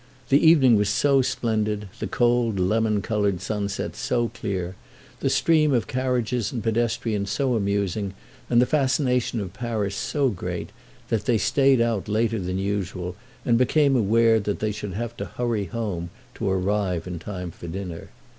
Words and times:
The 0.29 0.43
evening 0.43 0.77
was 0.77 0.89
so 0.89 1.21
splendid, 1.21 1.87
the 1.99 2.07
cold 2.07 2.59
lemon 2.59 3.03
coloured 3.03 3.39
sunset 3.39 3.95
so 3.95 4.29
clear, 4.29 4.75
the 5.19 5.29
stream 5.29 5.73
of 5.73 5.85
carriages 5.85 6.51
and 6.51 6.63
pedestrians 6.63 7.29
so 7.29 7.53
amusing 7.55 8.15
and 8.49 8.59
the 8.59 8.65
fascination 8.65 9.39
of 9.39 9.53
Paris 9.53 9.93
so 9.95 10.29
great, 10.29 10.71
that 11.09 11.25
they 11.27 11.37
stayed 11.37 11.81
out 11.81 12.07
later 12.09 12.39
than 12.39 12.57
usual 12.57 13.15
and 13.45 13.59
became 13.59 13.95
aware 13.95 14.39
that 14.39 14.57
they 14.57 14.71
should 14.71 14.93
have 14.93 15.15
to 15.17 15.25
hurry 15.25 15.65
home 15.65 16.09
to 16.33 16.49
arrive 16.49 17.05
in 17.05 17.19
time 17.19 17.51
for 17.51 17.67
dinner. 17.67 18.09